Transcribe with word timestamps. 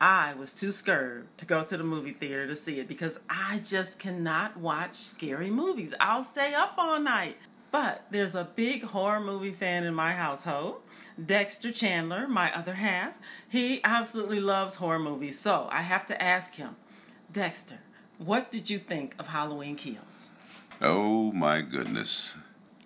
I 0.00 0.32
was 0.32 0.54
too 0.54 0.72
scared 0.72 1.28
to 1.36 1.44
go 1.44 1.62
to 1.62 1.76
the 1.76 1.84
movie 1.84 2.12
theater 2.12 2.46
to 2.46 2.56
see 2.56 2.80
it 2.80 2.88
because 2.88 3.20
I 3.28 3.60
just 3.66 3.98
cannot 3.98 4.56
watch 4.56 4.94
scary 4.94 5.50
movies. 5.50 5.92
I'll 6.00 6.24
stay 6.24 6.54
up 6.54 6.74
all 6.78 6.98
night. 6.98 7.36
But 7.70 8.06
there's 8.10 8.34
a 8.34 8.48
big 8.56 8.82
horror 8.82 9.20
movie 9.20 9.52
fan 9.52 9.84
in 9.84 9.94
my 9.94 10.12
household, 10.12 10.80
Dexter 11.24 11.70
Chandler, 11.70 12.26
my 12.26 12.52
other 12.56 12.74
half. 12.74 13.12
He 13.48 13.80
absolutely 13.84 14.40
loves 14.40 14.76
horror 14.76 14.98
movies, 14.98 15.38
so 15.38 15.68
I 15.70 15.82
have 15.82 16.06
to 16.06 16.20
ask 16.20 16.54
him, 16.54 16.76
Dexter, 17.30 17.78
what 18.18 18.50
did 18.50 18.70
you 18.70 18.78
think 18.78 19.14
of 19.18 19.28
Halloween 19.28 19.76
Kills? 19.76 20.30
Oh 20.80 21.30
my 21.30 21.60
goodness. 21.60 22.34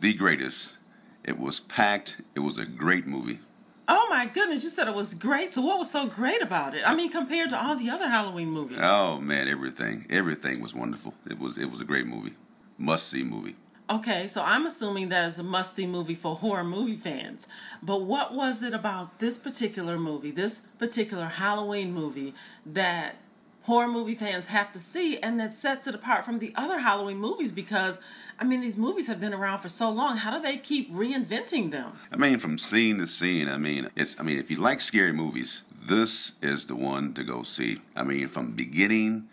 The 0.01 0.13
greatest. 0.13 0.77
It 1.23 1.39
was 1.39 1.61
packed. 1.61 2.21
It 2.35 2.41
was 2.41 2.59
a 2.59 2.67
great 2.67 3.07
movie. 3.07 3.39
Oh 3.87 4.07
my 4.09 4.27
goodness, 4.27 4.65
you 4.65 4.71
said 4.71 4.89
it 4.89 4.95
was 4.95 5.15
great. 5.15 5.53
So 5.53 5.61
what 5.61 5.79
was 5.79 5.91
so 5.91 6.07
great 6.07 6.41
about 6.41 6.75
it? 6.75 6.83
I 6.87 6.95
mean, 6.95 7.11
compared 7.11 7.51
to 7.51 7.63
all 7.63 7.77
the 7.77 7.91
other 7.91 8.09
Halloween 8.09 8.49
movies. 8.49 8.79
Oh 8.81 9.19
man, 9.21 9.49
everything. 9.49 10.07
Everything 10.09 10.61
was 10.61 10.75
wonderful. 10.75 11.15
It 11.29 11.39
was 11.39 11.59
it 11.59 11.71
was 11.71 11.81
a 11.81 11.85
great 11.85 12.07
movie. 12.07 12.35
Must 12.79 13.07
see 13.07 13.23
movie. 13.23 13.57
Okay, 13.91 14.27
so 14.27 14.43
I'm 14.43 14.65
assuming 14.65 15.11
that 15.11 15.29
is 15.29 15.39
a 15.39 15.43
must 15.43 15.75
see 15.77 15.87
movie 15.87 16.15
for 16.15 16.37
horror 16.37 16.65
movie 16.65 16.97
fans. 16.97 17.47
But 17.83 18.03
what 18.03 18.33
was 18.33 18.63
it 18.63 18.73
about 18.73 19.19
this 19.19 19.37
particular 19.37 19.99
movie, 19.99 20.31
this 20.31 20.63
particular 20.79 21.27
Halloween 21.27 21.93
movie, 21.93 22.35
that 22.65 23.17
horror 23.65 23.89
movie 23.89 24.15
fans 24.15 24.47
have 24.47 24.73
to 24.73 24.79
see 24.79 25.19
and 25.19 25.39
that 25.41 25.53
sets 25.53 25.87
it 25.87 25.95
apart 25.95 26.25
from 26.25 26.39
the 26.39 26.53
other 26.55 26.79
Halloween 26.79 27.19
movies? 27.19 27.51
Because, 27.51 27.99
I 28.39 28.45
mean, 28.45 28.61
these 28.61 28.77
movies 28.77 29.07
have 29.07 29.21
been 29.21 29.35
around 29.35 29.61
for 29.61 29.69
so 29.69 29.91
long. 29.91 30.19
How 30.19 30.37
do 30.37 30.43
they 30.43 30.57
keep 30.59 30.93
reinventing 30.93 31.71
them? 31.71 31.93
I 32.13 32.17
mean, 32.17 32.39
from 32.39 32.59
scene 32.59 32.99
to 32.99 33.07
scene. 33.07 33.49
I 33.49 33.57
mean, 33.57 33.91
it's. 33.97 34.17
I 34.19 34.23
mean, 34.23 34.39
if 34.39 34.51
you 34.51 34.59
like 34.59 34.81
scary 34.81 35.13
movies, 35.13 35.65
this 35.83 36.33
is 36.43 36.67
the 36.67 36.77
one 36.77 37.15
to 37.15 37.25
go 37.25 37.43
see. 37.43 37.81
I 37.97 38.05
mean, 38.05 38.29
from 38.29 38.53
beginning 38.53 39.29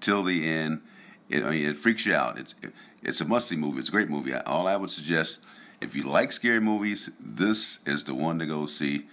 till 0.00 0.22
the 0.22 0.48
end, 0.48 0.82
it, 1.28 1.44
I 1.44 1.50
mean, 1.50 1.66
it 1.66 1.76
freaks 1.76 2.06
you 2.06 2.14
out. 2.14 2.38
It's 2.38 2.54
it, 2.62 2.72
it's 3.02 3.20
a 3.20 3.24
must 3.24 3.48
see 3.48 3.56
movie. 3.56 3.78
It's 3.80 3.88
a 3.88 3.92
great 3.92 4.08
movie. 4.08 4.34
All 4.34 4.66
I 4.66 4.76
would 4.76 4.90
suggest, 4.90 5.40
if 5.80 5.94
you 5.94 6.04
like 6.04 6.32
scary 6.32 6.60
movies, 6.60 7.10
this 7.20 7.80
is 7.84 8.04
the 8.04 8.14
one 8.14 8.38
to 8.38 8.46
go 8.46 8.66
see. 8.66 9.06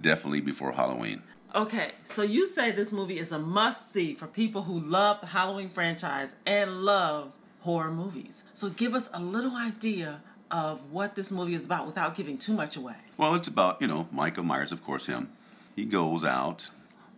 Definitely 0.00 0.42
before 0.42 0.72
Halloween. 0.72 1.22
Okay, 1.58 1.90
so 2.04 2.22
you 2.22 2.46
say 2.46 2.70
this 2.70 2.92
movie 2.92 3.18
is 3.18 3.32
a 3.32 3.38
must 3.38 3.92
see 3.92 4.14
for 4.14 4.28
people 4.28 4.62
who 4.62 4.78
love 4.78 5.20
the 5.20 5.26
Halloween 5.26 5.68
franchise 5.68 6.36
and 6.46 6.84
love 6.84 7.32
horror 7.62 7.90
movies. 7.90 8.44
So 8.54 8.70
give 8.70 8.94
us 8.94 9.10
a 9.12 9.20
little 9.20 9.56
idea 9.56 10.20
of 10.52 10.78
what 10.92 11.16
this 11.16 11.32
movie 11.32 11.54
is 11.54 11.66
about 11.66 11.84
without 11.84 12.14
giving 12.14 12.38
too 12.38 12.52
much 12.52 12.76
away. 12.76 12.94
Well, 13.16 13.34
it's 13.34 13.48
about, 13.48 13.82
you 13.82 13.88
know, 13.88 14.06
Michael 14.12 14.44
Myers, 14.44 14.70
of 14.70 14.84
course, 14.84 15.06
him. 15.06 15.32
He 15.74 15.84
goes 15.84 16.22
out, 16.22 16.70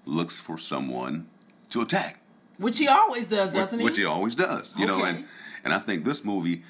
looks 0.07 0.41
for 0.41 0.57
someone 0.57 1.29
to 1.69 1.83
attack. 1.83 2.21
Which 2.57 2.79
he 2.79 2.89
always 2.89 3.29
does, 3.29 3.53
Which, 3.53 3.61
doesn't 3.61 3.79
he? 3.79 3.85
which 3.85 3.99
he 3.99 4.07
always 4.07 4.35
does, 4.35 4.75
you 4.75 4.87
know, 4.87 5.05
and 5.05 5.27
and 5.65 5.75
I 5.75 5.79
think 5.81 6.07
this 6.07 6.25
movie 6.25 6.63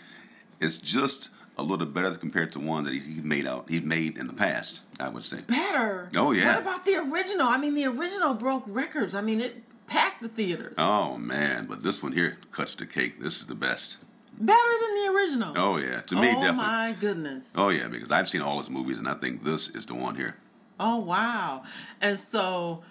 is 0.58 0.76
just 0.76 1.28
a 1.60 1.62
little 1.62 1.86
better 1.86 2.14
compared 2.14 2.52
to 2.52 2.58
ones 2.58 2.86
that 2.86 2.94
he's, 2.94 3.06
he's 3.06 3.22
made 3.22 3.46
out 3.46 3.68
he's 3.68 3.82
made 3.82 4.16
in 4.16 4.26
the 4.26 4.32
past. 4.32 4.80
I 4.98 5.08
would 5.08 5.24
say. 5.24 5.42
Better. 5.42 6.08
Oh, 6.16 6.32
yeah. 6.32 6.54
What 6.54 6.62
about 6.62 6.84
the 6.84 6.96
original? 6.96 7.46
I 7.46 7.58
mean, 7.58 7.74
the 7.74 7.86
original 7.86 8.34
broke 8.34 8.64
records. 8.66 9.14
I 9.14 9.20
mean, 9.20 9.40
it 9.40 9.62
packed 9.86 10.22
the 10.22 10.28
theaters. 10.28 10.74
Oh 10.78 11.18
man, 11.18 11.66
but 11.66 11.82
this 11.82 12.02
one 12.02 12.12
here 12.12 12.38
cuts 12.52 12.74
the 12.74 12.86
cake. 12.86 13.20
This 13.20 13.40
is 13.40 13.46
the 13.46 13.54
best. 13.54 13.98
Better 14.38 14.72
than 14.80 14.94
the 14.94 15.12
original. 15.12 15.54
Oh 15.56 15.76
yeah, 15.76 16.00
to 16.00 16.14
me 16.14 16.28
oh 16.28 16.34
definitely. 16.34 16.48
Oh 16.48 16.52
my 16.52 16.96
goodness. 16.98 17.52
Oh 17.54 17.68
yeah, 17.68 17.88
because 17.88 18.10
I've 18.10 18.28
seen 18.28 18.40
all 18.40 18.58
his 18.58 18.70
movies, 18.70 18.98
and 18.98 19.08
I 19.08 19.14
think 19.14 19.44
this 19.44 19.68
is 19.68 19.84
the 19.84 19.94
one 19.94 20.14
here. 20.14 20.36
Oh 20.78 20.96
wow. 20.96 21.64
And 22.00 22.18
so 22.18 22.82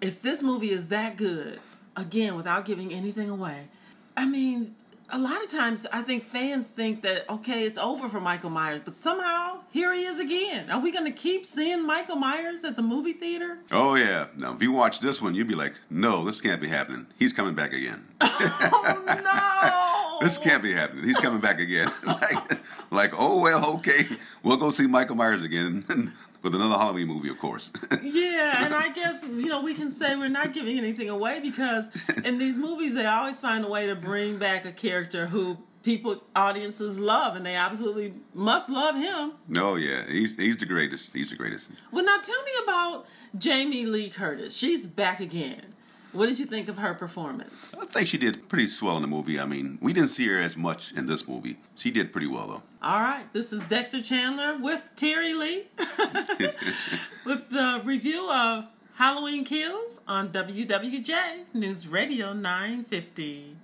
if 0.00 0.20
this 0.22 0.42
movie 0.42 0.70
is 0.70 0.88
that 0.88 1.16
good, 1.16 1.60
again, 1.94 2.34
without 2.34 2.64
giving 2.64 2.92
anything 2.92 3.30
away, 3.30 3.68
I 4.16 4.26
mean, 4.26 4.74
a 5.10 5.18
lot 5.18 5.42
of 5.42 5.50
times 5.50 5.86
I 5.92 6.02
think 6.02 6.24
fans 6.24 6.66
think 6.66 7.02
that 7.02 7.28
okay, 7.30 7.64
it's 7.64 7.78
over 7.78 8.08
for 8.08 8.20
Michael 8.20 8.50
Myers, 8.50 8.80
but 8.84 8.94
somehow 8.94 9.60
here 9.70 9.92
he 9.92 10.04
is 10.04 10.18
again. 10.18 10.70
Are 10.70 10.80
we 10.80 10.90
going 10.90 11.04
to 11.04 11.12
keep 11.12 11.46
seeing 11.46 11.86
Michael 11.86 12.16
Myers 12.16 12.64
at 12.64 12.76
the 12.76 12.82
movie 12.82 13.12
theater? 13.12 13.58
Oh 13.70 13.94
yeah. 13.94 14.26
Now 14.36 14.54
if 14.54 14.62
you 14.62 14.72
watch 14.72 15.00
this 15.00 15.20
one, 15.22 15.34
you'd 15.34 15.48
be 15.48 15.54
like, 15.54 15.74
no, 15.90 16.24
this 16.24 16.40
can't 16.40 16.60
be 16.60 16.68
happening. 16.68 17.06
He's 17.18 17.32
coming 17.32 17.54
back 17.54 17.72
again. 17.72 18.06
Oh 18.20 20.18
no! 20.20 20.26
This 20.26 20.38
can't 20.38 20.62
be 20.62 20.72
happening. 20.72 21.04
He's 21.04 21.18
coming 21.18 21.40
back 21.40 21.60
again. 21.60 21.90
like, 22.06 22.58
like, 22.90 23.12
oh 23.18 23.40
well, 23.40 23.74
okay, 23.76 24.06
we'll 24.42 24.56
go 24.56 24.70
see 24.70 24.86
Michael 24.86 25.16
Myers 25.16 25.42
again 25.42 25.84
with 26.46 26.54
another 26.54 26.78
Halloween 26.78 27.08
movie, 27.08 27.28
of 27.28 27.38
course. 27.38 27.70
Yeah, 28.02 28.64
and 28.64 28.72
I 28.72 28.90
guess 28.90 29.24
you 29.24 29.46
know 29.46 29.62
we 29.62 29.74
can 29.74 29.90
say 29.90 30.14
we're 30.16 30.28
not 30.28 30.52
giving 30.54 30.78
anything 30.78 31.08
away 31.10 31.40
because 31.40 31.88
in 32.24 32.38
these 32.38 32.56
movies 32.56 32.94
they 32.94 33.04
always 33.04 33.36
find 33.36 33.64
a 33.64 33.68
way 33.68 33.86
to 33.88 33.94
bring 33.96 34.38
back 34.38 34.64
a 34.64 34.70
character 34.72 35.26
who 35.26 35.58
people 35.82 36.22
audiences 36.36 36.98
love 37.00 37.34
and 37.36 37.44
they 37.44 37.56
absolutely 37.56 38.14
must 38.32 38.68
love 38.70 38.94
him. 38.96 39.32
no, 39.48 39.74
yeah, 39.74 40.04
he's 40.08 40.36
he's 40.36 40.56
the 40.56 40.66
greatest. 40.66 41.12
He's 41.12 41.30
the 41.30 41.36
greatest. 41.36 41.68
Well, 41.90 42.04
now 42.04 42.18
tell 42.18 42.42
me 42.42 42.52
about 42.62 43.06
Jamie 43.36 43.86
Lee 43.86 44.08
Curtis. 44.10 44.56
She's 44.56 44.86
back 44.86 45.18
again. 45.20 45.74
What 46.16 46.30
did 46.30 46.38
you 46.38 46.46
think 46.46 46.68
of 46.68 46.78
her 46.78 46.94
performance? 46.94 47.72
I 47.78 47.84
think 47.84 48.08
she 48.08 48.16
did 48.16 48.48
pretty 48.48 48.68
swell 48.68 48.96
in 48.96 49.02
the 49.02 49.08
movie. 49.08 49.38
I 49.38 49.44
mean, 49.44 49.78
we 49.82 49.92
didn't 49.92 50.08
see 50.08 50.26
her 50.28 50.40
as 50.40 50.56
much 50.56 50.92
in 50.92 51.06
this 51.06 51.28
movie. 51.28 51.58
She 51.74 51.90
did 51.90 52.10
pretty 52.10 52.26
well 52.26 52.46
though. 52.46 52.62
All 52.82 53.00
right, 53.02 53.30
this 53.34 53.52
is 53.52 53.62
Dexter 53.66 54.02
Chandler 54.02 54.56
with 54.58 54.88
Terri 54.96 55.36
Lee 55.36 55.64
with 57.26 57.50
the 57.50 57.82
review 57.84 58.30
of 58.30 58.64
Halloween 58.94 59.44
Kills 59.44 60.00
on 60.08 60.30
WWJ 60.30 61.52
News 61.52 61.86
Radio 61.86 62.32
950. 62.32 63.56